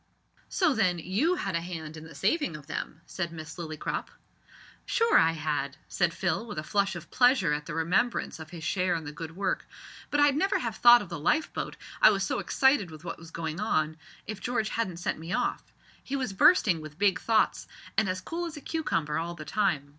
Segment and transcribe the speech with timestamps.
[0.49, 4.07] "So, then, you had a hand in the saving of them," said Miss Lillycrop.
[4.83, 8.63] "Sure I had," said Phil with a flush of pleasure at the remembrance of his
[8.63, 9.67] share in the good work;
[10.09, 13.29] "but I'd never have thought of the lifeboat, I was so excited with what was
[13.29, 13.95] going on,
[14.25, 15.71] if George hadn't sent me off.
[16.03, 19.89] He was bursting with big thoughts, and as cool as a cucumber all the time.